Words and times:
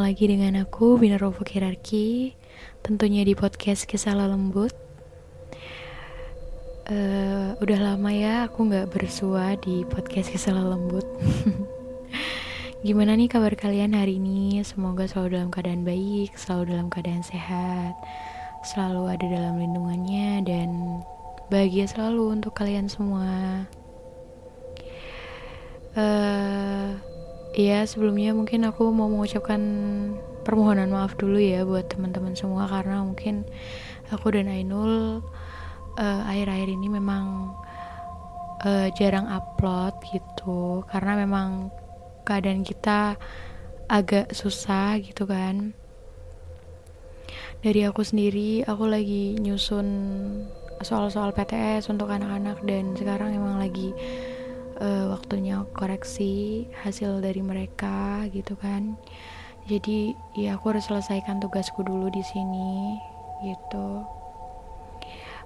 Lagi 0.00 0.32
dengan 0.32 0.64
aku 0.64 0.96
Bina 0.96 1.20
Rovo 1.20 1.44
Kirarki 1.44 2.32
Tentunya 2.80 3.20
di 3.20 3.36
podcast 3.36 3.84
Kisah 3.84 4.16
Lembut 4.16 4.72
Eh, 6.88 7.52
Udah 7.60 7.78
lama 7.84 8.08
ya 8.08 8.48
aku 8.48 8.64
gak 8.72 8.88
bersua 8.96 9.60
di 9.60 9.84
podcast 9.84 10.32
Kisah 10.32 10.56
Lembut 10.56 11.04
Gimana 12.86 13.12
nih 13.12 13.28
kabar 13.28 13.52
kalian 13.52 13.92
hari 13.92 14.16
ini? 14.16 14.64
Semoga 14.64 15.04
selalu 15.04 15.36
dalam 15.36 15.50
keadaan 15.52 15.84
baik 15.84 16.32
Selalu 16.32 16.72
dalam 16.72 16.88
keadaan 16.88 17.20
sehat 17.20 17.92
Selalu 18.64 19.02
ada 19.04 19.26
dalam 19.28 19.60
lindungannya 19.60 20.40
Dan 20.48 20.70
bahagia 21.52 21.84
selalu 21.90 22.40
untuk 22.40 22.54
kalian 22.56 22.86
semua. 22.86 23.66
Eh 25.98 27.09
ya 27.54 27.82
sebelumnya 27.86 28.30
mungkin 28.36 28.66
aku 28.68 28.90
mau 28.94 29.10
mengucapkan 29.10 29.60
permohonan 30.46 30.90
maaf 30.90 31.18
dulu 31.18 31.36
ya 31.36 31.66
buat 31.66 31.90
teman-teman 31.90 32.34
semua 32.38 32.66
karena 32.70 33.02
mungkin 33.04 33.46
aku 34.10 34.34
dan 34.34 34.50
Ainul 34.50 35.22
eh, 35.98 36.20
akhir-akhir 36.26 36.68
ini 36.70 36.88
memang 36.90 37.54
eh, 38.64 38.88
jarang 38.96 39.26
upload 39.30 39.94
gitu. 40.10 40.84
Karena 40.88 41.20
memang 41.20 41.72
keadaan 42.26 42.62
kita 42.62 43.16
agak 43.90 44.32
susah 44.34 45.00
gitu 45.02 45.26
kan. 45.26 45.74
Dari 47.60 47.84
aku 47.84 48.00
sendiri 48.00 48.64
aku 48.64 48.88
lagi 48.88 49.36
nyusun 49.36 49.88
soal-soal 50.80 51.36
PTS 51.36 51.92
untuk 51.92 52.08
anak-anak 52.08 52.64
dan 52.64 52.96
sekarang 52.96 53.36
emang 53.36 53.60
lagi 53.60 53.92
eh, 54.80 55.06
waktunya 55.06 55.62
koreksi 55.76 56.66
hasil 56.80 57.20
dari 57.20 57.44
mereka 57.44 58.24
gitu 58.32 58.56
kan. 58.56 58.96
Jadi 59.68 60.16
ya 60.34 60.56
aku 60.56 60.74
harus 60.74 60.88
selesaikan 60.88 61.38
tugasku 61.38 61.84
dulu 61.84 62.08
di 62.10 62.24
sini 62.24 62.96
gitu. 63.44 64.02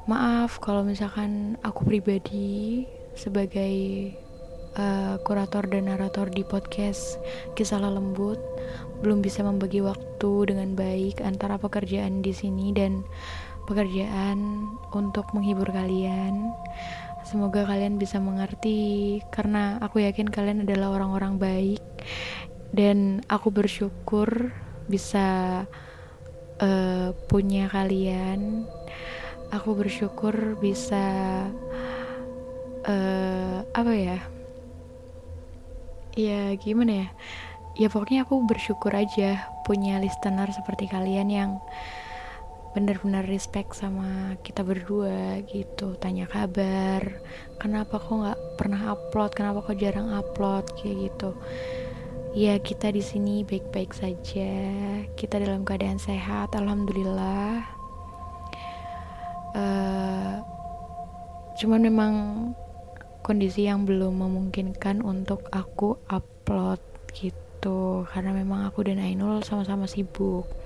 Maaf 0.06 0.62
kalau 0.62 0.86
misalkan 0.86 1.58
aku 1.66 1.84
pribadi 1.84 2.86
sebagai 3.18 3.74
eh, 4.78 5.14
kurator 5.26 5.66
dan 5.66 5.90
narator 5.90 6.30
di 6.30 6.46
podcast 6.46 7.18
kisah 7.58 7.82
lembut 7.82 8.38
belum 9.02 9.20
bisa 9.20 9.44
membagi 9.44 9.84
waktu 9.84 10.54
dengan 10.54 10.72
baik 10.78 11.20
antara 11.20 11.60
pekerjaan 11.60 12.24
di 12.24 12.32
sini 12.32 12.72
dan 12.72 13.04
pekerjaan 13.64 14.68
untuk 14.92 15.28
menghibur 15.32 15.68
kalian 15.72 16.52
Semoga 17.34 17.66
kalian 17.66 17.98
bisa 17.98 18.22
mengerti 18.22 19.18
karena 19.34 19.82
aku 19.82 19.98
yakin 19.98 20.30
kalian 20.30 20.62
adalah 20.62 20.94
orang-orang 20.94 21.34
baik 21.34 21.82
dan 22.70 23.26
aku 23.26 23.50
bersyukur 23.50 24.54
bisa 24.86 25.26
eh, 26.62 27.10
punya 27.26 27.66
kalian. 27.66 28.70
Aku 29.50 29.74
bersyukur 29.74 30.54
bisa 30.62 31.02
eh, 32.86 33.58
apa 33.66 33.92
ya? 33.98 34.22
Ya 36.14 36.54
gimana 36.54 37.02
ya? 37.02 37.08
Ya 37.74 37.90
pokoknya 37.90 38.30
aku 38.30 38.46
bersyukur 38.46 38.94
aja 38.94 39.50
punya 39.66 39.98
listener 39.98 40.54
seperti 40.54 40.86
kalian 40.86 41.34
yang 41.34 41.50
benar-benar 42.74 43.22
respect 43.30 43.78
sama 43.78 44.34
kita 44.42 44.66
berdua 44.66 45.38
gitu. 45.46 45.94
Tanya 45.94 46.26
kabar 46.26 47.22
kenapa 47.62 48.02
kok 48.02 48.10
nggak 48.10 48.40
pernah 48.58 48.98
upload? 48.98 49.30
Kenapa 49.30 49.62
kok 49.62 49.78
jarang 49.78 50.10
upload? 50.10 50.66
Kayak 50.74 50.96
gitu. 51.08 51.30
Ya 52.34 52.58
kita 52.58 52.90
di 52.90 52.98
sini 52.98 53.46
baik-baik 53.46 53.94
saja. 53.94 54.50
Kita 55.14 55.38
dalam 55.38 55.62
keadaan 55.62 56.02
sehat 56.02 56.50
alhamdulillah. 56.58 57.62
Eh, 59.54 60.34
cuman 61.62 61.78
memang 61.78 62.12
kondisi 63.22 63.70
yang 63.70 63.86
belum 63.86 64.18
memungkinkan 64.18 64.98
untuk 64.98 65.46
aku 65.54 66.02
upload 66.10 66.82
gitu. 67.14 68.02
Karena 68.10 68.34
memang 68.34 68.66
aku 68.66 68.82
dan 68.82 68.98
Ainul 68.98 69.46
sama-sama 69.46 69.86
sibuk 69.86 70.63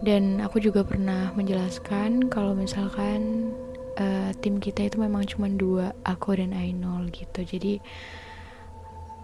dan 0.00 0.40
aku 0.40 0.60
juga 0.64 0.80
pernah 0.80 1.28
menjelaskan 1.36 2.32
kalau 2.32 2.56
misalkan 2.56 3.52
eh, 4.00 4.32
tim 4.40 4.56
kita 4.56 4.88
itu 4.88 4.96
memang 4.96 5.28
cuma 5.28 5.46
dua 5.52 5.92
aku 6.08 6.40
dan 6.40 6.56
Ainul 6.56 7.12
gitu. 7.12 7.44
Jadi 7.44 7.80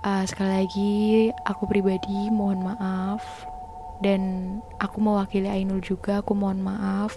eh, 0.04 0.25
sekali 0.28 0.53
lagi 0.53 0.94
aku 1.48 1.65
pribadi 1.65 2.28
mohon 2.28 2.60
maaf 2.60 3.25
dan 4.04 4.20
aku 4.76 5.00
mewakili 5.00 5.48
Ainul 5.48 5.81
juga 5.81 6.20
aku 6.20 6.36
mohon 6.36 6.60
maaf 6.60 7.16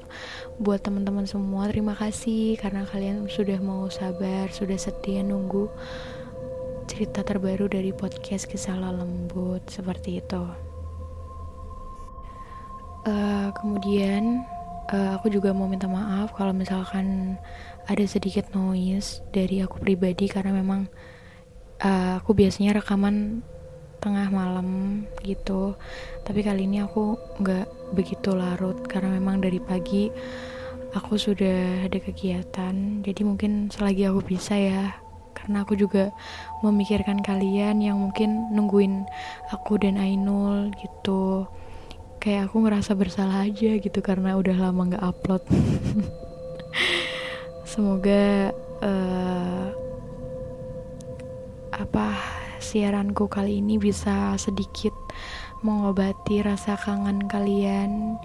buat 0.63 0.79
teman-teman 0.79 1.27
semua. 1.27 1.67
Terima 1.67 1.91
kasih 1.99 2.55
karena 2.55 2.87
kalian 2.87 3.27
sudah 3.27 3.59
mau 3.59 3.91
sabar 3.91 4.47
sudah 4.55 4.79
setia 4.79 5.19
nunggu 5.19 5.67
cerita 6.87 7.21
terbaru 7.27 7.67
dari 7.67 7.91
podcast 7.91 8.47
kisah 8.47 8.79
lembut. 8.79 9.67
Seperti 9.67 10.23
itu 10.23 10.68
Eh, 13.07 13.47
kemudian 13.55 14.43
eh, 14.91 15.09
aku 15.15 15.31
juga 15.31 15.55
mau 15.55 15.71
minta 15.71 15.87
maaf 15.87 16.35
kalau 16.35 16.51
misalkan 16.51 17.39
ada 17.87 18.03
sedikit 18.03 18.51
noise 18.51 19.23
dari 19.31 19.63
aku 19.63 19.79
pribadi 19.79 20.27
karena 20.27 20.51
memang 20.51 20.91
eh, 21.79 22.19
aku 22.19 22.35
biasanya 22.35 22.83
rekaman 22.83 23.39
tengah 24.03 24.27
malam 24.31 24.67
gitu. 25.23 25.79
Tapi 26.27 26.39
kali 26.43 26.67
ini 26.67 26.83
aku 26.83 27.15
nggak 27.39 27.95
begitu 27.95 28.35
larut 28.35 28.83
karena 28.87 29.15
memang 29.15 29.39
dari 29.39 29.59
pagi 29.63 30.11
aku 30.91 31.15
sudah 31.15 31.87
ada 31.87 31.99
kegiatan. 32.03 32.75
Jadi 33.03 33.21
mungkin 33.23 33.71
selagi 33.71 34.11
aku 34.11 34.27
bisa 34.27 34.59
ya 34.59 34.91
karena 35.31 35.63
aku 35.63 35.79
juga 35.79 36.11
memikirkan 36.67 37.23
kalian 37.23 37.79
yang 37.79 37.95
mungkin 37.95 38.51
nungguin 38.51 39.07
aku 39.55 39.79
dan 39.79 39.95
Ainul 39.95 40.75
gitu 40.75 41.47
kayak 42.19 42.51
aku 42.51 42.67
ngerasa 42.67 42.93
bersalah 42.93 43.47
aja 43.47 43.79
gitu 43.79 43.99
karena 44.03 44.35
udah 44.35 44.55
lama 44.59 44.93
nggak 44.93 45.05
upload. 45.07 45.43
Semoga 47.71 48.51
eh, 48.83 49.67
apa 51.79 52.07
siaranku 52.59 53.31
kali 53.31 53.63
ini 53.63 53.79
bisa 53.79 54.35
sedikit 54.35 54.91
mengobati 55.63 56.43
rasa 56.43 56.75
kangen 56.75 57.27
kalian 57.27 58.19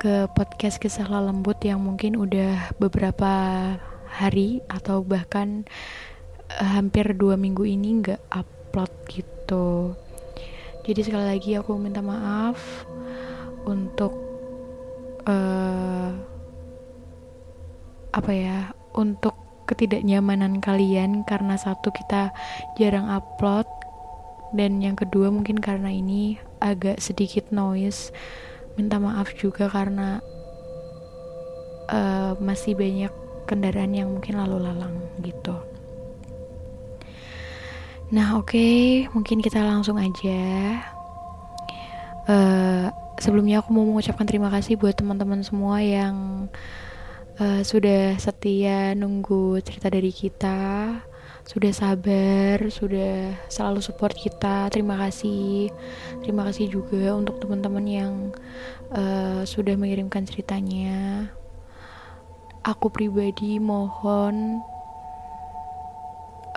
ke 0.00 0.30
podcast 0.32 0.80
kisah 0.80 1.08
lembut 1.08 1.60
yang 1.60 1.84
mungkin 1.84 2.16
udah 2.16 2.72
beberapa 2.80 3.32
hari 4.08 4.64
atau 4.70 5.04
bahkan 5.04 5.68
uh, 6.48 6.68
hampir 6.78 7.12
dua 7.18 7.36
minggu 7.36 7.66
ini 7.66 8.00
nggak 8.00 8.22
upload 8.30 8.92
gitu 9.10 9.92
jadi 10.88 11.04
sekali 11.04 11.26
lagi 11.36 11.52
aku 11.52 11.76
minta 11.76 12.00
maaf 12.00 12.56
untuk 13.68 14.16
uh, 15.28 16.08
apa 18.16 18.32
ya 18.32 18.72
untuk 18.96 19.36
ketidaknyamanan 19.68 20.64
kalian 20.64 21.28
karena 21.28 21.60
satu 21.60 21.92
kita 21.92 22.32
jarang 22.80 23.04
upload 23.04 23.68
dan 24.56 24.80
yang 24.80 24.96
kedua 24.96 25.28
mungkin 25.28 25.60
karena 25.60 25.92
ini 25.92 26.40
agak 26.64 27.04
sedikit 27.04 27.52
noise. 27.52 28.08
Minta 28.80 28.96
maaf 28.96 29.36
juga 29.36 29.68
karena 29.68 30.24
uh, 31.92 32.32
masih 32.40 32.72
banyak 32.72 33.12
kendaraan 33.44 33.92
yang 33.92 34.08
mungkin 34.08 34.40
lalu 34.40 34.64
lalang 34.64 34.96
gitu 35.20 35.67
nah 38.08 38.40
oke 38.40 38.56
okay, 38.56 39.04
mungkin 39.12 39.44
kita 39.44 39.60
langsung 39.60 40.00
aja 40.00 40.40
uh, 42.24 42.88
sebelumnya 43.20 43.60
aku 43.60 43.74
mau 43.74 43.84
mengucapkan 43.84 44.24
terima 44.24 44.48
kasih 44.48 44.80
buat 44.80 44.96
teman-teman 44.96 45.44
semua 45.44 45.82
yang 45.84 46.48
uh, 47.36 47.60
sudah 47.60 48.16
setia 48.16 48.96
nunggu 48.96 49.60
cerita 49.60 49.92
dari 49.92 50.08
kita 50.08 50.58
sudah 51.48 51.72
sabar, 51.72 52.60
sudah 52.68 53.32
selalu 53.48 53.80
support 53.80 54.12
kita. 54.12 54.68
Terima 54.68 55.00
kasih. 55.00 55.72
Terima 56.20 56.44
kasih 56.44 56.68
juga 56.68 57.16
untuk 57.16 57.40
teman-teman 57.40 57.88
yang 57.88 58.12
uh, 58.92 59.48
sudah 59.48 59.72
mengirimkan 59.80 60.28
ceritanya. 60.28 61.32
Aku 62.68 62.92
pribadi 62.92 63.56
mohon 63.56 64.60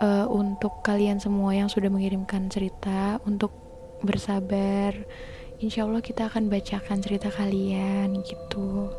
uh, 0.02 0.26
untuk 0.28 0.82
kalian 0.82 1.22
semua 1.22 1.54
yang 1.54 1.70
sudah 1.70 1.88
mengirimkan 1.94 2.50
cerita 2.50 3.22
untuk 3.24 3.54
bersabar. 4.02 4.98
Insya 5.62 5.86
Allah 5.86 6.02
kita 6.02 6.26
akan 6.26 6.50
bacakan 6.50 7.06
cerita 7.06 7.30
kalian 7.30 8.26
gitu. 8.26 8.90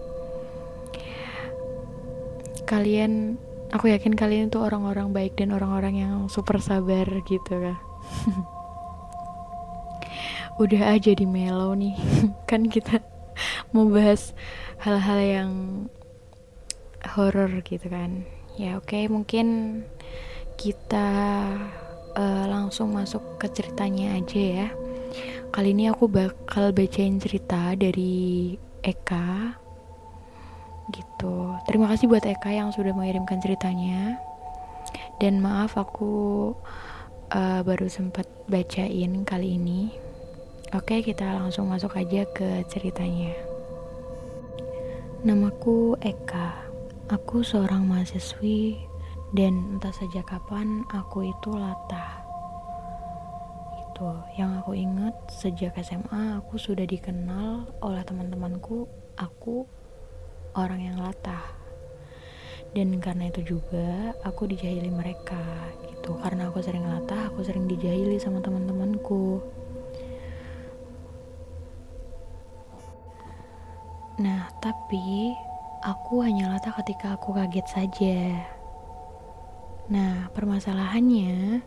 Kalian 2.64 3.36
aku 3.72 3.88
yakin 3.88 4.12
kalian 4.12 4.52
itu 4.52 4.60
orang-orang 4.60 5.10
baik 5.16 5.34
dan 5.40 5.50
orang-orang 5.56 6.04
yang 6.04 6.14
super 6.28 6.60
sabar 6.60 7.08
gitu 7.24 7.56
kan 7.56 7.80
udah 10.62 10.92
aja 10.92 11.16
di 11.16 11.24
melo 11.24 11.72
nih 11.72 11.96
kan 12.50 12.68
kita 12.68 13.00
mau 13.72 13.88
bahas 13.88 14.36
hal-hal 14.84 15.20
yang 15.24 15.50
horror 17.16 17.48
gitu 17.64 17.88
kan 17.88 18.28
ya 18.60 18.76
oke 18.76 18.92
okay, 18.92 19.08
mungkin 19.08 19.80
kita 20.62 21.10
uh, 22.14 22.44
langsung 22.46 22.94
masuk 22.94 23.42
ke 23.42 23.50
ceritanya 23.50 24.14
aja 24.14 24.38
ya. 24.62 24.68
Kali 25.50 25.74
ini 25.74 25.90
aku 25.90 26.06
bakal 26.06 26.70
bacain 26.70 27.18
cerita 27.18 27.74
dari 27.74 28.54
Eka 28.78 29.58
gitu. 30.94 31.58
Terima 31.66 31.90
kasih 31.90 32.06
buat 32.06 32.22
Eka 32.22 32.54
yang 32.54 32.70
sudah 32.70 32.94
mengirimkan 32.94 33.42
ceritanya. 33.42 34.22
Dan 35.18 35.42
maaf 35.42 35.74
aku 35.74 36.54
uh, 37.34 37.60
baru 37.66 37.90
sempat 37.90 38.30
bacain 38.46 39.26
kali 39.26 39.58
ini. 39.58 39.90
Oke 40.78 41.02
kita 41.02 41.26
langsung 41.42 41.74
masuk 41.74 41.98
aja 41.98 42.22
ke 42.30 42.62
ceritanya. 42.70 43.34
Namaku 45.26 45.98
Eka. 45.98 46.70
Aku 47.10 47.42
seorang 47.42 47.82
mahasiswi 47.84 48.91
dan 49.32 49.80
entah 49.80 49.92
sejak 49.96 50.28
kapan 50.28 50.84
aku 50.92 51.24
itu 51.24 51.56
latah. 51.56 52.20
Itu 53.80 54.12
yang 54.36 54.60
aku 54.60 54.76
ingat 54.76 55.16
sejak 55.32 55.72
SMA 55.80 56.36
aku 56.36 56.60
sudah 56.60 56.84
dikenal 56.84 57.64
oleh 57.80 58.04
teman-temanku. 58.04 58.84
Aku 59.16 59.64
orang 60.52 60.84
yang 60.84 61.00
latah. 61.00 61.48
Dan 62.76 63.00
karena 63.00 63.32
itu 63.32 63.56
juga 63.56 64.12
aku 64.20 64.48
dijahili 64.52 64.92
mereka 64.92 65.40
gitu. 65.88 66.12
Karena 66.20 66.52
aku 66.52 66.60
sering 66.60 66.84
latah 66.84 67.32
aku 67.32 67.40
sering 67.40 67.64
dijahili 67.64 68.20
sama 68.20 68.44
teman-temanku. 68.44 69.40
Nah 74.20 74.52
tapi 74.60 75.32
aku 75.80 76.20
hanya 76.20 76.52
latah 76.52 76.76
ketika 76.84 77.16
aku 77.16 77.32
kaget 77.32 77.64
saja 77.64 78.20
nah 79.92 80.32
permasalahannya 80.32 81.60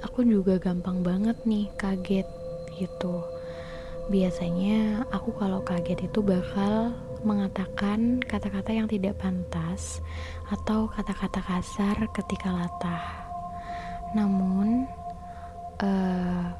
aku 0.00 0.24
juga 0.24 0.56
gampang 0.56 1.04
banget 1.04 1.36
nih 1.44 1.68
kaget 1.76 2.24
gitu 2.80 3.20
biasanya 4.08 5.04
aku 5.12 5.34
kalau 5.36 5.60
kaget 5.60 6.08
itu 6.08 6.24
bakal 6.24 6.94
mengatakan 7.26 8.22
kata-kata 8.22 8.70
yang 8.70 8.86
tidak 8.86 9.18
pantas 9.18 9.98
atau 10.46 10.86
kata-kata 10.86 11.42
kasar 11.42 11.96
ketika 12.14 12.54
latah. 12.54 13.02
Namun, 14.14 14.86
uh, 15.82 16.54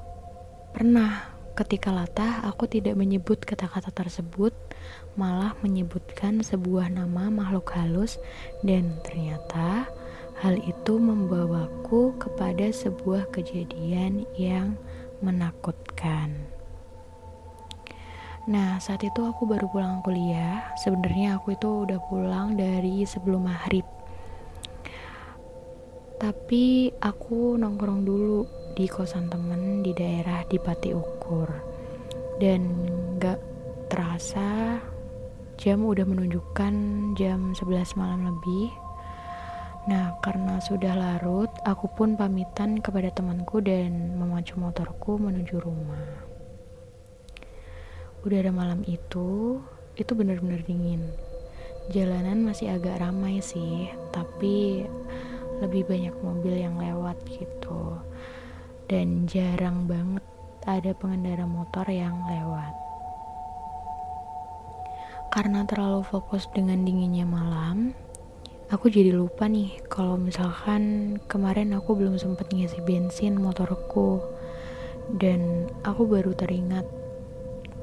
pernah 0.74 1.30
ketika 1.54 1.94
latah 1.94 2.42
aku 2.50 2.66
tidak 2.66 2.98
menyebut 2.98 3.46
kata-kata 3.46 3.94
tersebut, 3.94 4.52
malah 5.14 5.54
menyebutkan 5.62 6.42
sebuah 6.42 6.90
nama 6.90 7.30
makhluk 7.30 7.70
halus, 7.78 8.18
dan 8.66 8.98
ternyata 9.06 9.86
hal 10.44 10.61
itu 10.61 11.00
membawaku 11.00 12.12
kepada 12.21 12.69
sebuah 12.69 13.33
kejadian 13.33 14.29
yang 14.37 14.77
menakutkan. 15.25 16.56
Nah, 18.47 18.79
saat 18.79 19.03
itu 19.03 19.27
aku 19.27 19.43
baru 19.43 19.67
pulang 19.67 20.06
kuliah. 20.06 20.71
Sebenarnya 20.79 21.41
aku 21.41 21.59
itu 21.59 21.88
udah 21.88 21.99
pulang 22.06 22.55
dari 22.55 23.03
sebelum 23.03 23.50
maghrib. 23.50 23.83
Tapi 26.17 26.94
aku 27.03 27.59
nongkrong 27.59 28.06
dulu 28.06 28.47
di 28.79 28.87
kosan 28.87 29.27
temen 29.27 29.83
di 29.83 29.91
daerah 29.97 30.47
di 30.47 30.62
Pati 30.62 30.94
Ukur. 30.94 31.50
Dan 32.38 32.71
gak 33.19 33.43
terasa 33.91 34.79
jam 35.59 35.83
udah 35.83 36.06
menunjukkan 36.06 36.75
jam 37.19 37.50
11 37.50 37.99
malam 37.99 38.31
lebih. 38.31 38.86
Nah, 39.87 40.19
karena 40.19 40.59
sudah 40.59 40.99
larut, 40.99 41.47
aku 41.62 41.87
pun 41.87 42.19
pamitan 42.19 42.83
kepada 42.83 43.07
temanku 43.14 43.62
dan 43.62 44.19
memacu 44.19 44.59
motorku 44.59 45.14
menuju 45.14 45.62
rumah. 45.62 46.26
Udara 48.26 48.50
malam 48.50 48.83
itu 48.83 49.62
itu 49.95 50.12
benar-benar 50.19 50.66
dingin. 50.66 51.07
Jalanan 51.95 52.43
masih 52.43 52.75
agak 52.75 52.99
ramai 52.99 53.38
sih 53.38 53.87
tapi 54.11 54.83
lebih 55.62 55.87
banyak 55.87 56.19
mobil 56.19 56.59
yang 56.59 56.75
lewat 56.83 57.23
gitu. 57.31 58.02
Dan 58.90 59.31
jarang 59.31 59.87
banget 59.87 60.26
ada 60.66 60.99
pengendara 60.99 61.47
motor 61.47 61.87
yang 61.87 62.26
lewat. 62.26 62.75
Karena 65.31 65.62
terlalu 65.62 66.02
fokus 66.02 66.50
dengan 66.50 66.83
dinginnya 66.83 67.23
malam 67.23 67.95
aku 68.66 68.90
jadi 68.90 69.14
lupa 69.14 69.46
nih 69.46 69.78
kalau 69.87 70.18
misalkan 70.18 71.14
kemarin 71.30 71.70
aku 71.78 71.94
belum 71.94 72.18
sempat 72.18 72.50
ngisi 72.50 72.82
bensin 72.82 73.38
motorku 73.38 74.18
dan 75.23 75.70
aku 75.87 76.02
baru 76.02 76.35
teringat 76.35 76.82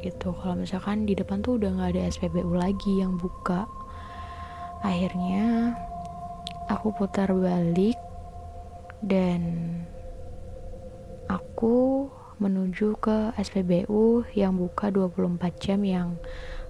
gitu 0.03 0.35
kalau 0.35 0.59
misalkan 0.59 1.07
di 1.07 1.15
depan 1.15 1.39
tuh 1.39 1.55
udah 1.55 1.71
nggak 1.79 1.95
ada 1.95 2.11
SPBU 2.11 2.51
lagi 2.51 2.99
yang 2.99 3.15
buka 3.15 3.63
akhirnya 4.83 5.71
aku 6.67 6.91
putar 6.91 7.31
balik 7.31 7.95
dan 8.99 9.39
aku 11.31 12.11
menuju 12.43 12.99
ke 12.99 13.31
SPBU 13.39 14.27
yang 14.35 14.59
buka 14.59 14.91
24 14.91 15.63
jam 15.63 15.79
yang 15.87 16.19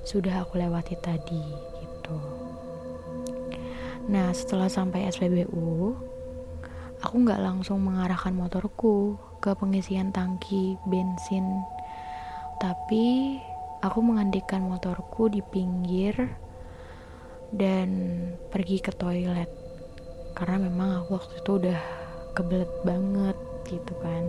sudah 0.05 0.45
aku 0.45 0.61
lewati 0.61 0.93
tadi 1.01 1.41
gitu. 1.81 2.52
Nah 4.07 4.35
setelah 4.35 4.67
sampai 4.67 5.07
SPBU, 5.07 5.95
aku 6.99 7.15
nggak 7.23 7.43
langsung 7.43 7.83
mengarahkan 7.83 8.35
motorku 8.35 9.15
ke 9.43 9.51
pengisian 9.55 10.11
tangki 10.11 10.79
bensin. 10.87 11.63
Tapi 12.59 13.37
aku 13.83 13.99
mengandikan 13.99 14.63
motorku 14.63 15.27
di 15.27 15.43
pinggir 15.43 16.15
dan 17.51 17.89
pergi 18.47 18.79
ke 18.79 18.95
toilet. 18.95 19.51
Karena 20.33 20.57
memang 20.63 21.03
aku 21.03 21.19
waktu 21.19 21.35
itu 21.43 21.51
udah 21.59 21.81
kebelet 22.33 22.71
banget 22.87 23.37
gitu 23.67 23.93
kan. 23.99 24.23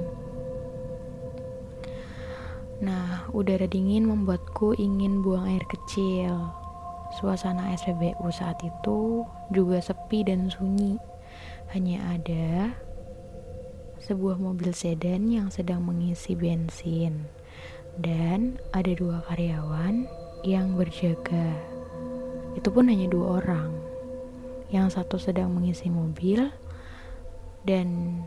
Nah, 2.82 3.30
udara 3.30 3.64
dingin 3.70 4.04
membuatku 4.04 4.74
ingin 4.76 5.22
buang 5.22 5.46
air 5.46 5.62
kecil. 5.70 6.52
Suasana 7.16 7.70
SPBU 7.78 8.26
saat 8.34 8.58
itu 8.66 9.22
juga 9.52 9.82
sepi 9.82 10.24
dan 10.24 10.48
sunyi. 10.48 10.96
Hanya 11.74 12.00
ada 12.14 12.72
sebuah 14.04 14.36
mobil 14.36 14.70
sedan 14.76 15.32
yang 15.32 15.48
sedang 15.48 15.82
mengisi 15.82 16.36
bensin. 16.38 17.26
Dan 17.96 18.62
ada 18.74 18.90
dua 18.94 19.24
karyawan 19.26 20.06
yang 20.44 20.76
berjaga. 20.76 21.56
Itu 22.54 22.70
pun 22.70 22.86
hanya 22.86 23.08
dua 23.10 23.42
orang. 23.42 23.72
Yang 24.70 25.00
satu 25.00 25.16
sedang 25.16 25.54
mengisi 25.54 25.88
mobil 25.90 26.50
dan 27.64 28.20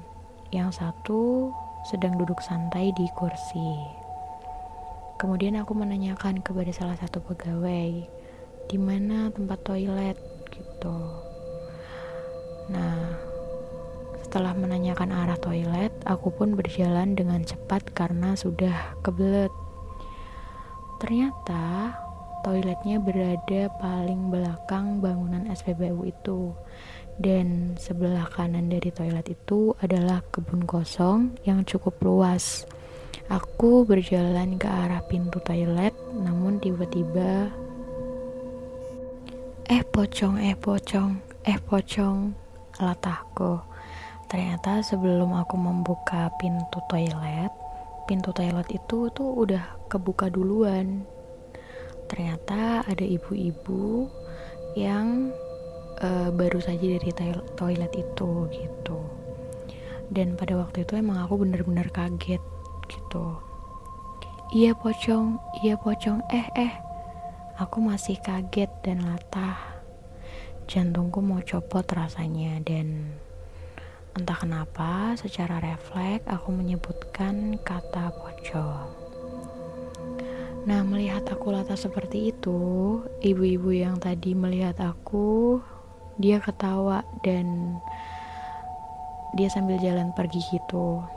yang 0.50 0.72
satu 0.74 1.52
sedang 1.88 2.18
duduk 2.18 2.40
santai 2.42 2.92
di 2.96 3.06
kursi. 3.16 3.76
Kemudian 5.18 5.58
aku 5.58 5.74
menanyakan 5.74 6.46
kepada 6.46 6.70
salah 6.70 6.94
satu 6.94 7.22
pegawai, 7.26 8.06
di 8.70 8.78
mana 8.78 9.34
tempat 9.34 9.60
toilet 9.66 10.18
gitu. 10.52 10.98
Nah, 12.68 13.16
setelah 14.28 14.52
menanyakan 14.52 15.16
arah 15.16 15.40
toilet, 15.40 15.96
aku 16.04 16.36
pun 16.36 16.54
berjalan 16.54 17.16
dengan 17.16 17.48
cepat 17.48 17.96
karena 17.96 18.36
sudah 18.36 19.00
kebelet. 19.00 19.52
Ternyata 21.00 21.96
toiletnya 22.44 23.00
berada 23.00 23.72
paling 23.80 24.28
belakang 24.28 25.00
bangunan 25.00 25.48
SPBU 25.48 26.12
itu. 26.12 26.52
Dan 27.18 27.74
sebelah 27.82 28.30
kanan 28.30 28.70
dari 28.70 28.94
toilet 28.94 29.26
itu 29.32 29.74
adalah 29.82 30.22
kebun 30.30 30.70
kosong 30.70 31.34
yang 31.48 31.66
cukup 31.66 31.98
luas. 32.04 32.68
Aku 33.28 33.84
berjalan 33.84 34.56
ke 34.62 34.70
arah 34.70 35.02
pintu 35.08 35.42
toilet, 35.42 35.92
namun 36.14 36.62
tiba-tiba 36.62 37.52
eh 39.68 39.84
pocong, 39.84 40.40
eh 40.40 40.56
pocong, 40.56 41.20
eh 41.44 41.60
pocong, 41.60 42.32
latahku. 42.80 43.60
Ternyata 44.32 44.80
sebelum 44.80 45.36
aku 45.36 45.60
membuka 45.60 46.32
pintu 46.40 46.80
toilet, 46.88 47.52
pintu 48.08 48.32
toilet 48.32 48.68
itu 48.72 49.12
tuh 49.12 49.30
udah 49.44 49.64
kebuka 49.92 50.32
duluan. 50.32 51.04
Ternyata 52.08 52.88
ada 52.88 53.04
ibu-ibu 53.04 54.08
yang 54.80 55.36
uh, 56.00 56.32
baru 56.32 56.64
saja 56.64 56.96
dari 56.96 57.12
toilet 57.60 57.92
itu 57.92 58.48
gitu. 58.52 59.00
Dan 60.08 60.40
pada 60.40 60.56
waktu 60.56 60.88
itu 60.88 60.96
emang 60.96 61.20
aku 61.20 61.44
bener-bener 61.44 61.92
kaget 61.92 62.40
gitu 62.88 63.36
iya 64.56 64.72
pocong 64.72 65.36
iya 65.60 65.76
pocong 65.76 66.24
eh 66.32 66.48
eh 66.56 66.72
aku 67.58 67.82
masih 67.82 68.22
kaget 68.22 68.70
dan 68.86 69.02
latah 69.02 69.58
jantungku 70.70 71.26
mau 71.26 71.42
copot 71.42 71.82
rasanya 71.90 72.62
dan 72.62 73.18
entah 74.14 74.38
kenapa 74.38 75.18
secara 75.18 75.58
refleks 75.58 76.30
aku 76.30 76.54
menyebutkan 76.54 77.58
kata 77.66 78.14
pocong 78.14 79.10
Nah, 80.68 80.84
melihat 80.84 81.24
aku 81.32 81.56
latah 81.56 81.80
seperti 81.80 82.36
itu, 82.36 82.60
ibu-ibu 83.24 83.72
yang 83.72 84.04
tadi 84.04 84.36
melihat 84.36 84.76
aku, 84.84 85.64
dia 86.20 86.44
ketawa 86.44 87.08
dan 87.24 87.80
dia 89.32 89.48
sambil 89.48 89.80
jalan 89.80 90.12
pergi 90.12 90.44
gitu. 90.52 91.08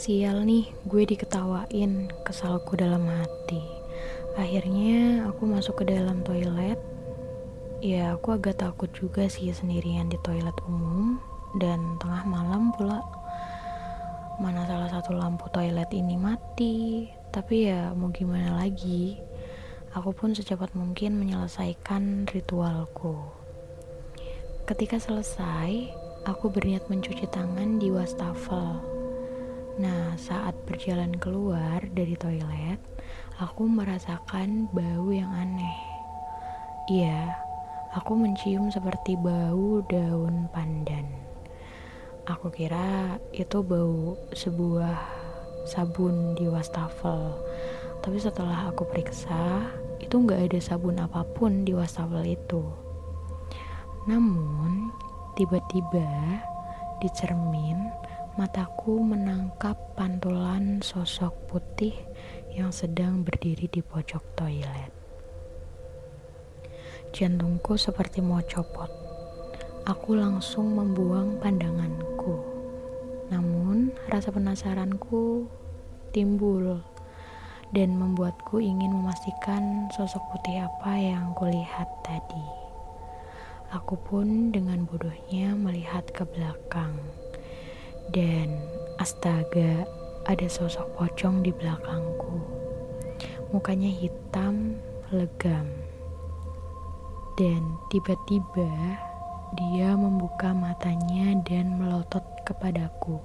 Sial 0.00 0.48
nih, 0.48 0.64
gue 0.88 1.04
diketawain, 1.04 2.08
kesalku 2.24 2.72
dalam 2.72 3.04
hati. 3.04 3.60
Akhirnya 4.32 5.28
aku 5.28 5.44
masuk 5.44 5.84
ke 5.84 5.92
dalam 5.92 6.24
toilet. 6.24 6.80
Ya, 7.84 8.16
aku 8.16 8.32
agak 8.32 8.64
takut 8.64 8.88
juga 8.96 9.28
sih 9.28 9.52
sendirian 9.52 10.08
di 10.08 10.16
toilet 10.24 10.56
umum 10.64 11.20
dan 11.60 12.00
tengah 12.00 12.24
malam 12.24 12.72
pula. 12.80 13.04
Mana 14.40 14.64
salah 14.64 14.88
satu 14.88 15.12
lampu 15.12 15.52
toilet 15.52 15.92
ini 15.92 16.16
mati, 16.16 17.04
tapi 17.28 17.68
ya 17.68 17.92
mau 17.92 18.08
gimana 18.08 18.56
lagi. 18.56 19.20
Aku 19.92 20.16
pun 20.16 20.32
secepat 20.32 20.72
mungkin 20.72 21.20
menyelesaikan 21.20 22.24
ritualku. 22.32 23.20
Ketika 24.64 24.96
selesai, 24.96 25.92
aku 26.24 26.48
berniat 26.48 26.88
mencuci 26.88 27.28
tangan 27.28 27.76
di 27.76 27.92
wastafel 27.92 28.89
Nah, 29.80 30.12
saat 30.20 30.52
berjalan 30.68 31.16
keluar 31.16 31.80
dari 31.96 32.12
toilet, 32.12 32.76
aku 33.40 33.64
merasakan 33.64 34.68
bau 34.76 35.08
yang 35.08 35.32
aneh. 35.32 35.80
Iya, 36.84 37.32
aku 37.96 38.12
mencium 38.12 38.68
seperti 38.68 39.16
bau 39.16 39.80
daun 39.88 40.52
pandan. 40.52 41.08
Aku 42.28 42.52
kira 42.52 43.16
itu 43.32 43.64
bau 43.64 44.20
sebuah 44.36 45.00
sabun 45.64 46.36
di 46.36 46.44
wastafel. 46.44 47.40
Tapi 48.04 48.20
setelah 48.20 48.68
aku 48.68 48.84
periksa, 48.84 49.64
itu 49.96 50.12
nggak 50.12 50.52
ada 50.52 50.60
sabun 50.60 51.00
apa 51.00 51.24
pun 51.24 51.64
di 51.64 51.72
wastafel 51.72 52.28
itu. 52.28 52.68
Namun, 54.04 54.92
tiba-tiba 55.40 56.36
di 57.00 57.08
cermin 57.16 58.09
mataku 58.40 59.04
menangkap 59.04 59.76
pantulan 60.00 60.80
sosok 60.80 61.44
putih 61.44 61.92
yang 62.56 62.72
sedang 62.72 63.20
berdiri 63.20 63.68
di 63.68 63.84
pojok 63.84 64.24
toilet. 64.32 64.88
Jantungku 67.12 67.76
seperti 67.76 68.24
mau 68.24 68.40
copot. 68.40 68.88
Aku 69.84 70.16
langsung 70.16 70.72
membuang 70.72 71.36
pandanganku. 71.36 72.40
Namun, 73.28 73.92
rasa 74.08 74.32
penasaranku 74.32 75.44
timbul 76.08 76.80
dan 77.76 77.92
membuatku 77.92 78.56
ingin 78.56 78.96
memastikan 79.04 79.92
sosok 79.92 80.24
putih 80.32 80.64
apa 80.64 80.96
yang 80.96 81.36
kulihat 81.36 81.92
tadi. 82.00 82.46
Aku 83.76 84.00
pun 84.00 84.48
dengan 84.48 84.88
bodohnya 84.88 85.52
melihat 85.52 86.08
ke 86.08 86.24
belakang 86.24 86.96
dan 88.10 88.58
astaga, 88.98 89.86
ada 90.26 90.46
sosok 90.50 90.86
pocong 90.98 91.46
di 91.46 91.54
belakangku. 91.54 92.42
Mukanya 93.54 93.90
hitam, 93.90 94.78
legam. 95.14 95.66
Dan 97.38 97.78
tiba-tiba 97.88 98.98
dia 99.58 99.94
membuka 99.94 100.54
matanya 100.54 101.34
dan 101.46 101.78
melotot 101.78 102.22
kepadaku. 102.46 103.18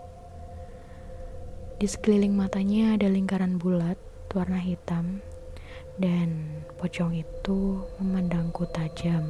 Di 1.76 1.86
sekeliling 1.86 2.34
matanya 2.34 2.96
ada 2.96 3.12
lingkaran 3.12 3.60
bulat 3.60 4.00
warna 4.32 4.60
hitam 4.60 5.20
dan 5.96 6.60
pocong 6.76 7.16
itu 7.16 7.84
memandangku 8.00 8.68
tajam. 8.72 9.28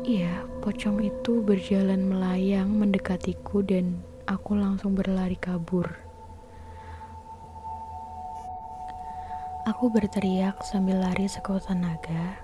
Iya, 0.00 0.48
pocong 0.64 1.04
itu 1.04 1.44
berjalan 1.44 2.08
melayang 2.08 2.72
mendekatiku 2.72 3.60
dan 3.60 4.00
aku 4.24 4.56
langsung 4.56 4.96
berlari 4.96 5.36
kabur. 5.36 5.92
Aku 9.68 9.92
berteriak 9.92 10.64
sambil 10.64 11.04
lari 11.04 11.28
sekuat 11.28 11.68
tenaga 11.68 12.40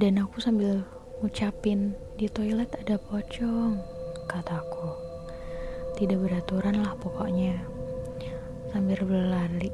dan 0.00 0.16
aku 0.16 0.40
sambil 0.40 0.80
ngucapin 1.20 1.92
di 2.16 2.24
toilet 2.32 2.72
ada 2.72 2.96
pocong, 2.96 3.76
kataku. 4.24 4.96
Tidak 6.00 6.16
beraturan 6.16 6.80
lah 6.80 6.96
pokoknya. 6.96 7.60
Sambil 8.72 9.04
berlari, 9.04 9.68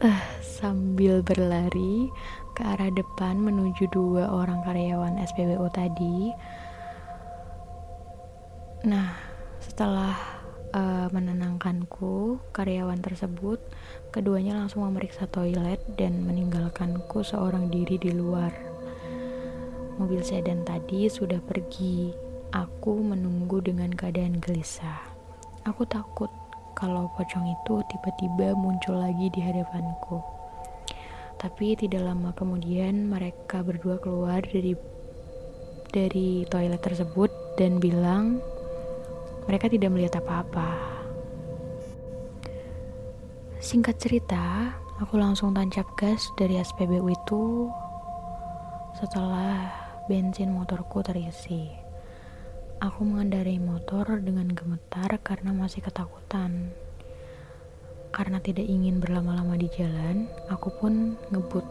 uh, 0.00 0.24
sambil 0.40 1.20
berlari, 1.20 2.08
ke 2.58 2.66
arah 2.66 2.90
depan 2.90 3.38
menuju 3.38 3.86
dua 3.94 4.26
orang 4.34 4.66
karyawan 4.66 5.14
SPBU 5.22 5.70
tadi. 5.70 6.34
Nah, 8.82 9.14
setelah 9.62 10.18
uh, 10.74 11.06
menenangkanku, 11.14 12.42
karyawan 12.50 12.98
tersebut 12.98 13.62
keduanya 14.10 14.58
langsung 14.58 14.82
memeriksa 14.90 15.30
toilet 15.30 15.78
dan 15.94 16.26
meninggalkanku 16.26 17.22
seorang 17.22 17.70
diri 17.70 17.94
di 17.94 18.10
luar. 18.10 18.50
Mobil 20.02 20.26
sedan 20.26 20.66
tadi 20.66 21.06
sudah 21.06 21.38
pergi. 21.38 22.10
Aku 22.50 23.06
menunggu 23.06 23.62
dengan 23.62 23.94
keadaan 23.94 24.42
gelisah. 24.42 24.98
Aku 25.62 25.86
takut 25.86 26.32
kalau 26.74 27.06
pocong 27.14 27.44
itu 27.44 27.86
tiba-tiba 27.86 28.58
muncul 28.58 28.98
lagi 28.98 29.30
di 29.30 29.46
hadapanku. 29.46 30.37
Tapi 31.38 31.78
tidak 31.78 32.02
lama 32.02 32.34
kemudian 32.34 33.06
mereka 33.06 33.62
berdua 33.62 34.02
keluar 34.02 34.42
dari 34.42 34.74
dari 35.88 36.42
toilet 36.50 36.82
tersebut 36.82 37.30
dan 37.54 37.78
bilang 37.78 38.42
mereka 39.48 39.70
tidak 39.70 39.94
melihat 39.94 40.20
apa-apa. 40.20 40.98
Singkat 43.58 43.96
cerita, 43.98 44.74
aku 44.98 45.18
langsung 45.18 45.54
tancap 45.54 45.86
gas 45.98 46.30
dari 46.34 46.58
SPBU 46.58 47.06
itu 47.10 47.70
setelah 48.98 49.70
bensin 50.10 50.50
motorku 50.50 51.02
terisi. 51.06 51.70
Aku 52.78 53.02
mengendarai 53.02 53.58
motor 53.58 54.22
dengan 54.22 54.50
gemetar 54.54 55.10
karena 55.22 55.50
masih 55.50 55.82
ketakutan. 55.82 56.70
Karena 58.10 58.40
tidak 58.40 58.64
ingin 58.64 58.98
berlama-lama 58.98 59.54
di 59.54 59.68
jalan, 59.72 60.26
aku 60.48 60.72
pun 60.80 61.14
ngebut 61.32 61.66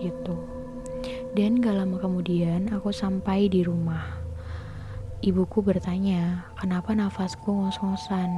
gitu. 0.00 0.36
Dan 1.36 1.60
gak 1.60 1.76
lama 1.76 2.00
kemudian 2.00 2.72
aku 2.72 2.90
sampai 2.90 3.46
di 3.52 3.62
rumah. 3.62 4.18
Ibuku 5.18 5.60
bertanya, 5.60 6.46
kenapa 6.56 6.94
nafasku 6.94 7.50
ngos-ngosan? 7.50 8.30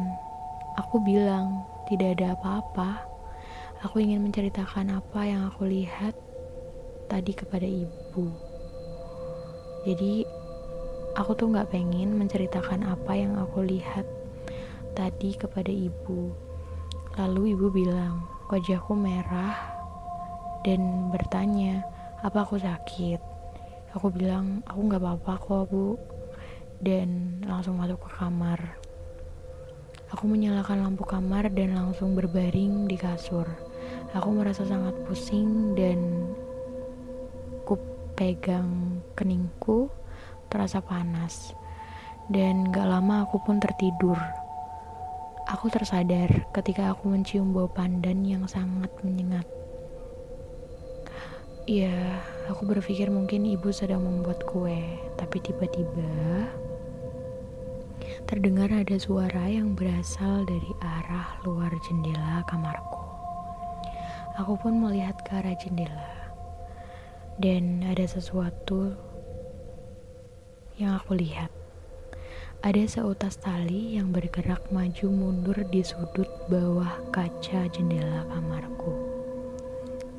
Aku 0.80 0.99
bilang, 1.04 1.64
tidak 1.87 2.18
ada 2.18 2.34
apa-apa. 2.34 3.04
Aku 3.84 4.00
ingin 4.00 4.25
menceritakan 4.25 4.92
apa 4.92 5.20
yang 5.25 5.49
aku 5.49 5.68
lihat 5.68 6.12
tadi 7.08 7.32
kepada 7.32 7.64
ibu. 7.64 8.28
Jadi 9.88 10.25
aku 11.16 11.32
tuh 11.37 11.49
nggak 11.52 11.72
pengen 11.72 12.16
menceritakan 12.16 12.84
apa 12.84 13.12
yang 13.16 13.37
aku 13.40 13.64
lihat 13.64 14.04
tadi 14.92 15.37
kepada 15.37 15.72
ibu. 15.72 16.50
Lalu 17.18 17.58
ibu 17.58 17.66
bilang, 17.74 18.22
wajahku 18.46 18.94
merah 18.94 19.58
dan 20.62 21.10
bertanya, 21.10 21.82
apa 22.22 22.46
aku 22.46 22.54
sakit? 22.54 23.18
Aku 23.98 24.14
bilang, 24.14 24.62
aku 24.62 24.80
nggak 24.86 25.02
apa-apa 25.02 25.32
kok 25.42 25.64
bu. 25.74 25.98
Dan 26.78 27.42
langsung 27.42 27.82
masuk 27.82 27.98
ke 28.06 28.10
kamar. 28.14 28.78
Aku 30.14 30.30
menyalakan 30.30 30.86
lampu 30.86 31.02
kamar 31.02 31.50
dan 31.50 31.74
langsung 31.74 32.14
berbaring 32.14 32.86
di 32.86 32.94
kasur. 32.94 33.46
Aku 34.14 34.30
merasa 34.30 34.62
sangat 34.62 34.94
pusing 35.02 35.74
dan 35.74 36.30
ku 37.66 37.74
pegang 38.14 39.02
keningku 39.18 39.90
terasa 40.46 40.78
panas. 40.78 41.58
Dan 42.30 42.70
gak 42.70 42.86
lama 42.86 43.26
aku 43.26 43.42
pun 43.42 43.58
tertidur. 43.58 44.39
Aku 45.50 45.66
tersadar 45.66 46.47
ketika 46.54 46.95
aku 46.95 47.11
mencium 47.11 47.50
bau 47.50 47.66
pandan 47.66 48.23
yang 48.23 48.47
sangat 48.47 48.87
menyengat. 49.02 49.42
Ya, 51.66 52.23
aku 52.47 52.71
berpikir 52.71 53.11
mungkin 53.11 53.42
ibu 53.42 53.75
sedang 53.75 54.07
membuat 54.07 54.47
kue, 54.47 54.78
tapi 55.19 55.42
tiba-tiba 55.42 56.47
terdengar 58.30 58.71
ada 58.71 58.95
suara 58.95 59.50
yang 59.50 59.75
berasal 59.75 60.47
dari 60.47 60.71
arah 60.78 61.42
luar 61.42 61.75
jendela 61.83 62.47
kamarku. 62.47 63.02
Aku 64.38 64.54
pun 64.54 64.78
melihat 64.78 65.19
ke 65.26 65.35
arah 65.35 65.59
jendela, 65.59 66.14
dan 67.42 67.83
ada 67.90 68.07
sesuatu 68.07 68.95
yang 70.78 70.95
aku 70.95 71.19
lihat. 71.19 71.59
Ada 72.60 73.00
seutas 73.00 73.40
tali 73.40 73.96
yang 73.96 74.12
bergerak 74.12 74.68
maju 74.68 75.08
mundur 75.08 75.56
di 75.72 75.80
sudut 75.80 76.28
bawah 76.52 76.92
kaca 77.08 77.64
jendela 77.72 78.28
kamarku. 78.28 78.92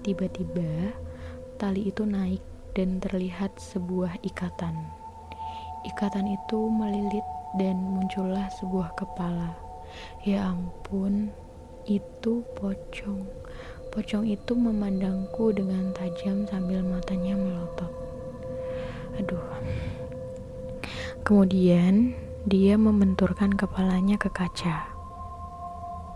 Tiba-tiba, 0.01 0.89
tali 1.61 1.93
itu 1.93 2.01
naik 2.01 2.41
dan 2.73 2.97
terlihat 2.97 3.61
sebuah 3.61 4.17
ikatan. 4.25 4.73
Ikatan 5.85 6.33
itu 6.33 6.65
melilit 6.65 7.27
dan 7.61 7.77
muncullah 7.77 8.49
sebuah 8.57 8.97
kepala. 8.97 9.53
Ya 10.25 10.49
ampun, 10.49 11.29
itu 11.85 12.41
pocong. 12.57 13.21
Pocong 13.93 14.25
itu 14.25 14.57
memandangku 14.57 15.53
dengan 15.53 15.93
tajam 15.93 16.49
sambil 16.49 16.81
matanya 16.81 17.37
melotot. 17.37 17.93
Aduh, 19.21 19.45
Kemudian 21.21 22.17
dia 22.41 22.73
membenturkan 22.73 23.53
kepalanya 23.53 24.17
ke 24.17 24.25
kaca. 24.33 24.89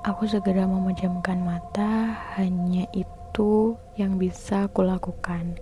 Aku 0.01 0.25
segera 0.25 0.65
memejamkan 0.65 1.37
mata, 1.37 2.17
hanya 2.33 2.89
itu 2.97 3.77
yang 3.93 4.17
bisa 4.17 4.65
aku 4.65 4.81
lakukan 4.81 5.61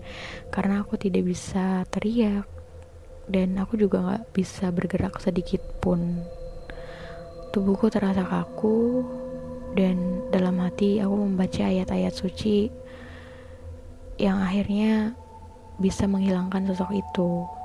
karena 0.56 0.80
aku 0.80 0.96
tidak 0.96 1.28
bisa 1.28 1.84
teriak 1.92 2.48
dan 3.28 3.60
aku 3.60 3.76
juga 3.76 4.04
gak 4.04 4.24
bisa 4.32 4.72
bergerak 4.72 5.20
sedikit 5.20 5.60
pun. 5.84 6.24
Tubuhku 7.52 7.92
terasa 7.92 8.24
kaku 8.24 9.04
dan 9.76 10.24
dalam 10.32 10.64
hati 10.64 11.04
aku 11.04 11.28
membaca 11.28 11.68
ayat-ayat 11.68 12.16
suci 12.16 12.72
yang 14.16 14.40
akhirnya 14.40 15.12
bisa 15.76 16.08
menghilangkan 16.08 16.72
sosok 16.72 17.04
itu. 17.04 17.63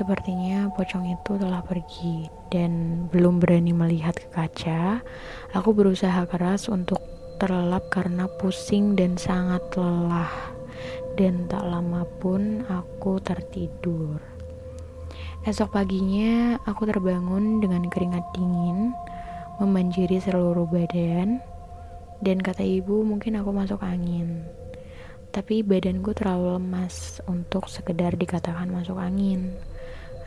Sepertinya 0.00 0.72
pocong 0.72 1.12
itu 1.12 1.36
telah 1.36 1.60
pergi 1.60 2.24
dan 2.48 3.04
belum 3.12 3.36
berani 3.36 3.76
melihat 3.76 4.16
ke 4.16 4.32
kaca. 4.32 5.04
Aku 5.52 5.76
berusaha 5.76 6.24
keras 6.24 6.72
untuk 6.72 7.04
terlelap 7.36 7.92
karena 7.92 8.24
pusing 8.40 8.96
dan 8.96 9.20
sangat 9.20 9.60
lelah. 9.76 10.56
Dan 11.20 11.44
tak 11.52 11.68
lama 11.68 12.08
pun 12.16 12.64
aku 12.64 13.20
tertidur. 13.20 14.16
Esok 15.44 15.68
paginya 15.68 16.56
aku 16.64 16.88
terbangun 16.88 17.60
dengan 17.60 17.84
keringat 17.92 18.24
dingin 18.32 18.96
memanjiri 19.60 20.16
seluruh 20.16 20.64
badan 20.64 21.44
dan 22.24 22.40
kata 22.40 22.64
ibu 22.64 23.04
mungkin 23.04 23.36
aku 23.36 23.52
masuk 23.52 23.84
angin. 23.84 24.48
Tapi 25.28 25.60
badanku 25.60 26.16
terlalu 26.16 26.56
lemas 26.56 27.20
untuk 27.28 27.68
sekedar 27.68 28.16
dikatakan 28.16 28.72
masuk 28.72 28.96
angin. 28.96 29.60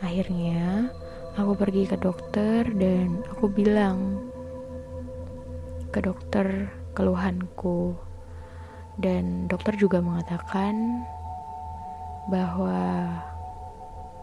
Akhirnya, 0.04 0.92
aku 1.32 1.56
pergi 1.56 1.88
ke 1.88 1.96
dokter 1.96 2.68
dan 2.76 3.24
aku 3.32 3.48
bilang 3.48 4.20
ke 5.88 6.04
dokter 6.04 6.68
keluhanku. 6.92 7.96
Dan 9.00 9.48
dokter 9.48 9.72
juga 9.80 10.04
mengatakan 10.04 11.02
bahwa 12.28 13.08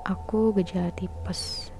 aku 0.05 0.53
gejala 0.61 0.93
tipes. 0.93 1.73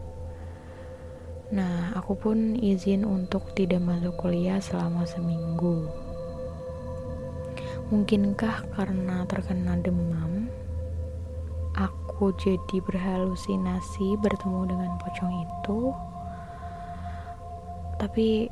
Nah, 1.54 1.94
aku 1.94 2.18
pun 2.18 2.58
izin 2.58 3.06
untuk 3.06 3.54
tidak 3.54 3.86
masuk 3.86 4.18
kuliah 4.18 4.58
selama 4.58 5.06
seminggu. 5.06 5.86
Mungkinkah 7.94 8.72
karena 8.74 9.28
terkena 9.28 9.76
demam, 9.78 10.41
aku 12.22 12.38
jadi 12.38 12.78
berhalusinasi 12.86 14.14
bertemu 14.22 14.70
dengan 14.70 14.94
pocong 15.02 15.42
itu. 15.42 15.90
Tapi 17.98 18.46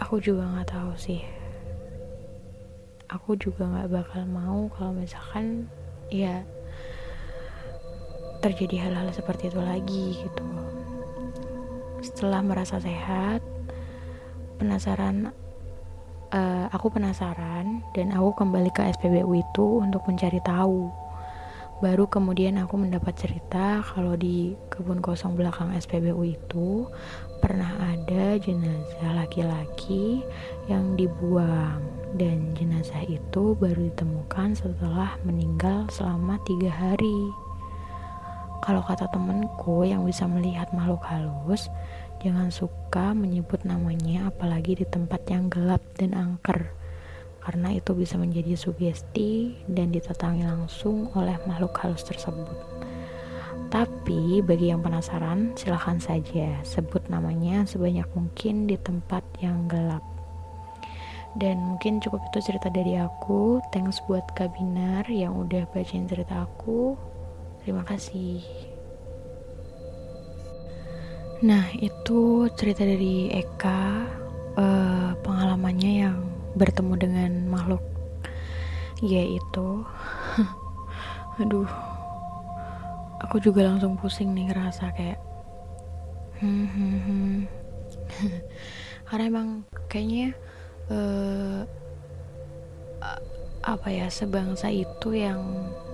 aku 0.00 0.16
juga 0.24 0.48
nggak 0.48 0.72
tahu 0.72 0.96
sih. 0.96 1.20
Aku 3.12 3.36
juga 3.36 3.68
nggak 3.68 3.92
bakal 3.92 4.24
mau 4.24 4.72
kalau 4.72 4.96
misalkan 4.96 5.68
ya 6.08 6.40
terjadi 8.40 8.88
hal-hal 8.88 9.12
seperti 9.12 9.52
itu 9.52 9.60
lagi 9.60 10.24
gitu. 10.24 10.48
Setelah 12.00 12.40
merasa 12.40 12.80
sehat 12.80 13.44
penasaran 14.56 15.28
uh, 16.32 16.72
aku 16.72 16.88
penasaran 16.88 17.84
dan 17.92 18.16
aku 18.16 18.32
kembali 18.32 18.72
ke 18.72 18.80
SPBU 18.96 19.44
itu 19.44 19.84
untuk 19.84 20.08
mencari 20.08 20.40
tahu 20.40 20.88
Baru 21.78 22.10
kemudian 22.10 22.58
aku 22.58 22.74
mendapat 22.74 23.14
cerita 23.14 23.86
kalau 23.86 24.18
di 24.18 24.58
kebun 24.66 24.98
kosong 24.98 25.38
belakang 25.38 25.70
SPBU 25.70 26.26
itu 26.26 26.90
pernah 27.38 27.70
ada 27.94 28.34
jenazah 28.34 29.14
laki-laki 29.14 30.26
yang 30.66 30.98
dibuang 30.98 31.78
dan 32.18 32.50
jenazah 32.58 33.06
itu 33.06 33.54
baru 33.54 33.94
ditemukan 33.94 34.58
setelah 34.58 35.14
meninggal 35.22 35.86
selama 35.94 36.42
tiga 36.50 36.74
hari. 36.74 37.30
Kalau 38.58 38.82
kata 38.82 39.06
temenku 39.14 39.86
yang 39.86 40.02
bisa 40.02 40.26
melihat 40.26 40.74
makhluk 40.74 41.06
halus, 41.06 41.70
jangan 42.18 42.50
suka 42.50 43.14
menyebut 43.14 43.62
namanya 43.62 44.34
apalagi 44.34 44.82
di 44.82 44.86
tempat 44.90 45.22
yang 45.30 45.46
gelap 45.46 45.86
dan 45.94 46.10
angker 46.18 46.74
karena 47.42 47.74
itu 47.74 47.94
bisa 47.94 48.18
menjadi 48.18 48.58
sugesti 48.58 49.56
dan 49.70 49.94
ditatangi 49.94 50.44
langsung 50.44 51.08
oleh 51.14 51.38
makhluk 51.46 51.74
halus 51.80 52.04
tersebut. 52.04 52.78
Tapi 53.68 54.40
bagi 54.40 54.72
yang 54.72 54.80
penasaran, 54.80 55.52
silahkan 55.52 56.00
saja 56.00 56.56
sebut 56.64 57.04
namanya 57.12 57.68
sebanyak 57.68 58.08
mungkin 58.16 58.64
di 58.64 58.80
tempat 58.80 59.20
yang 59.44 59.68
gelap. 59.68 60.00
Dan 61.36 61.76
mungkin 61.76 62.00
cukup 62.00 62.24
itu 62.32 62.48
cerita 62.48 62.72
dari 62.72 62.96
aku. 62.96 63.60
Thanks 63.68 64.00
buat 64.08 64.24
Kabinar 64.32 65.04
yang 65.12 65.36
udah 65.36 65.68
bacain 65.70 66.08
cerita 66.08 66.48
aku. 66.48 66.96
Terima 67.60 67.84
kasih. 67.84 68.40
Nah, 71.44 71.68
itu 71.76 72.48
cerita 72.56 72.82
dari 72.82 73.28
Eka. 73.30 74.16
Uh, 74.58 75.14
pengalamannya 75.22 75.92
yang 76.02 76.18
bertemu 76.56 76.94
dengan 76.96 77.32
makhluk 77.50 77.82
yaitu 79.02 79.84
aduh 81.42 81.68
aku 83.22 83.42
juga 83.42 83.66
langsung 83.66 83.98
pusing 83.98 84.32
nih 84.32 84.50
ngerasa 84.52 84.94
kayak 84.94 85.20
Hmm, 86.38 86.70
hmm, 86.70 86.98
hmm. 87.02 87.36
karena 89.10 89.24
emang 89.26 89.48
kayaknya 89.90 90.38
a- 93.02 93.24
apa 93.66 93.88
ya 93.90 94.06
sebangsa 94.06 94.70
itu 94.70 95.18
yang 95.18 95.42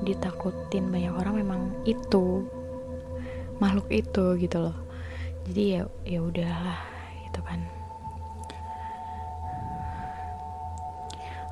ditakutin 0.04 0.92
banyak 0.92 1.16
orang 1.16 1.34
memang 1.40 1.60
itu 1.88 2.44
makhluk 3.56 3.88
itu 3.88 4.36
gitu 4.36 4.68
loh 4.68 4.76
jadi 5.48 5.62
ya 5.64 5.82
ya 6.04 6.20
udahlah 6.20 6.80
gitu 7.24 7.40
kan 7.40 7.64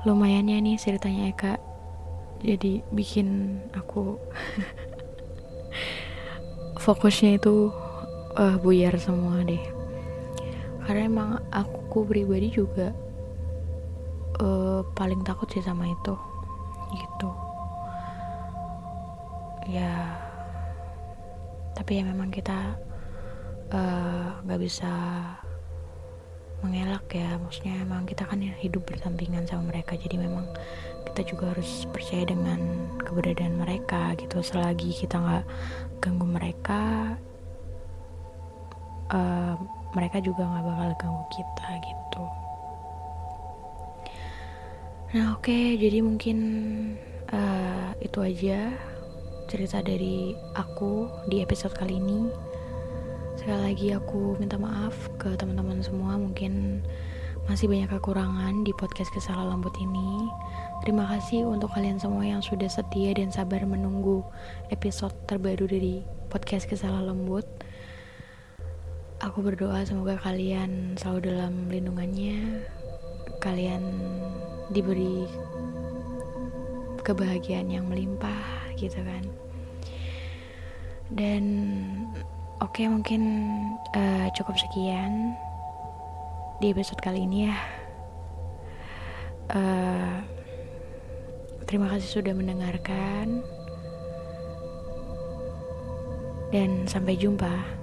lumayannya 0.03 0.59
nih 0.59 0.75
ceritanya 0.79 1.31
Eka. 1.31 1.53
Jadi 2.43 2.83
bikin 2.91 3.59
aku 3.71 4.19
fokusnya 6.83 7.39
itu 7.39 7.71
eh, 8.35 8.55
buyar 8.59 8.99
semua 8.99 9.39
deh. 9.47 9.63
Karena 10.83 11.07
emang 11.07 11.29
aku 11.55 12.03
pribadi 12.03 12.51
juga 12.51 12.91
eh, 14.43 14.81
paling 14.91 15.23
takut 15.23 15.47
sih 15.47 15.63
sama 15.63 15.87
itu. 15.87 16.15
Gitu. 16.91 17.29
Ya 19.71 20.19
tapi 21.73 21.99
ya 21.99 22.03
memang 22.05 22.27
kita 22.27 22.75
eh, 23.71 24.27
nggak 24.43 24.61
bisa 24.61 24.91
mengelak 26.63 27.05
ya. 27.11 27.35
Maksudnya 27.37 27.75
emang 27.83 28.07
kita 28.07 28.23
kan 28.23 28.39
ya 28.39 28.55
hidup 28.57 28.87
berdampingan 28.87 29.43
sama 29.45 29.69
mereka. 29.69 29.99
Jadi 29.99 30.15
memang 30.15 30.47
kita 31.11 31.21
juga 31.27 31.51
harus 31.51 31.85
percaya 31.91 32.23
dengan 32.23 32.59
keberadaan 33.03 33.59
mereka 33.59 34.15
gitu. 34.15 34.39
Selagi 34.39 34.95
kita 34.95 35.19
nggak 35.19 35.45
ganggu 35.99 36.25
mereka 36.25 36.81
eh, 39.11 39.55
mereka 39.93 40.17
juga 40.23 40.47
nggak 40.47 40.65
bakal 40.65 40.89
ganggu 40.97 41.25
kita 41.35 41.67
gitu. 41.83 42.23
Nah 45.13 45.25
oke. 45.37 45.59
Jadi 45.77 45.99
mungkin 45.99 46.37
eh, 47.29 47.89
itu 48.01 48.17
aja 48.23 48.71
cerita 49.51 49.85
dari 49.85 50.33
aku 50.57 51.05
di 51.29 51.43
episode 51.45 51.77
kali 51.77 52.01
ini 52.01 52.31
sekali 53.43 53.75
lagi 53.75 53.91
aku 53.91 54.39
minta 54.39 54.55
maaf 54.55 54.95
ke 55.19 55.35
teman-teman 55.35 55.83
semua 55.83 56.15
mungkin 56.15 56.79
masih 57.51 57.67
banyak 57.67 57.91
kekurangan 57.91 58.63
di 58.63 58.71
podcast 58.79 59.11
kisah 59.11 59.35
lembut 59.35 59.75
ini. 59.83 60.31
Terima 60.79 61.03
kasih 61.11 61.43
untuk 61.51 61.67
kalian 61.75 61.99
semua 61.99 62.23
yang 62.23 62.39
sudah 62.39 62.71
setia 62.71 63.11
dan 63.11 63.35
sabar 63.35 63.67
menunggu 63.67 64.23
episode 64.71 65.11
terbaru 65.27 65.67
dari 65.67 66.07
podcast 66.31 66.71
kisah 66.71 66.87
lembut. 66.87 67.43
Aku 69.19 69.43
berdoa 69.43 69.83
semoga 69.83 70.15
kalian 70.23 70.95
selalu 70.95 71.35
dalam 71.35 71.67
lindungannya 71.67 72.63
kalian 73.43 73.83
diberi 74.71 75.27
kebahagiaan 77.03 77.67
yang 77.67 77.91
melimpah 77.91 78.71
gitu 78.79 79.03
kan. 79.03 79.27
Dan 81.11 81.43
oke 82.61 82.81
mungkin 82.85 83.21
eh, 83.95 84.27
cukup 84.37 84.59
sekian 84.59 85.33
di 86.61 86.69
episode 86.69 87.01
kali 87.01 87.25
ini 87.25 87.49
ya. 87.49 87.57
Eh, 89.53 90.15
terima 91.65 91.89
kasih 91.89 92.21
sudah 92.21 92.33
mendengarkan. 92.35 93.41
Dan 96.53 96.85
sampai 96.85 97.17
jumpa 97.17 97.82